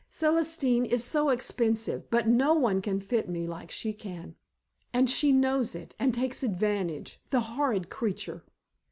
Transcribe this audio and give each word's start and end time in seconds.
"Celestine 0.09 0.83
is 0.83 1.03
so 1.03 1.29
expensive, 1.29 2.09
but 2.09 2.27
no 2.27 2.55
one 2.55 2.81
can 2.81 2.99
fit 2.99 3.29
me 3.29 3.45
like 3.45 3.69
she 3.69 3.93
can. 3.93 4.33
And 4.91 5.07
she 5.07 5.31
knows 5.31 5.75
it, 5.75 5.93
and 5.99 6.11
takes 6.11 6.41
advantage, 6.41 7.21
the 7.29 7.41
horrid 7.41 7.91
creature." 7.91 8.43